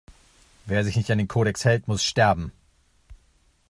Wer 0.65 0.83
sich 0.83 0.95
nicht 0.95 1.11
an 1.11 1.19
den 1.19 1.27
Kodex 1.27 1.63
hält, 1.63 1.87
muss 1.87 2.03
sterben! 2.03 2.51